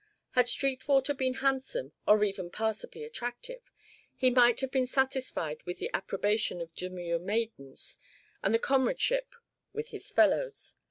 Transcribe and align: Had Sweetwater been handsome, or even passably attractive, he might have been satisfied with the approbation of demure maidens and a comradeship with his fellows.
Had 0.31 0.47
Sweetwater 0.49 1.13
been 1.13 1.35
handsome, 1.45 1.91
or 2.07 2.23
even 2.23 2.49
passably 2.49 3.03
attractive, 3.03 3.71
he 4.15 4.31
might 4.31 4.59
have 4.61 4.71
been 4.71 4.87
satisfied 4.87 5.61
with 5.67 5.77
the 5.77 5.91
approbation 5.93 6.59
of 6.59 6.73
demure 6.73 7.19
maidens 7.19 7.99
and 8.41 8.55
a 8.55 8.57
comradeship 8.57 9.35
with 9.73 9.89
his 9.89 10.09
fellows. 10.09 10.73